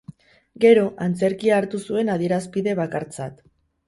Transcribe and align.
Gero, 0.63 0.85
antzerkia 1.07 1.53
hartu 1.61 1.81
zuen 1.89 2.09
adierazpide 2.13 2.73
bakartzat. 2.81 3.37